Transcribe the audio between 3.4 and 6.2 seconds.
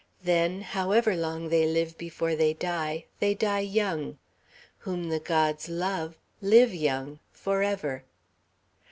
young. Whom the gods love,